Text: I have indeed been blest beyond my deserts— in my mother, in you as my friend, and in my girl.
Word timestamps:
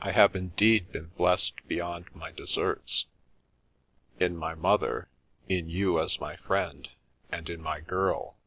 I 0.00 0.12
have 0.12 0.34
indeed 0.34 0.92
been 0.92 1.08
blest 1.08 1.68
beyond 1.68 2.06
my 2.14 2.30
deserts— 2.32 3.04
in 4.18 4.34
my 4.34 4.54
mother, 4.54 5.10
in 5.46 5.68
you 5.68 6.00
as 6.00 6.18
my 6.18 6.36
friend, 6.36 6.88
and 7.30 7.50
in 7.50 7.60
my 7.60 7.80
girl. 7.80 8.38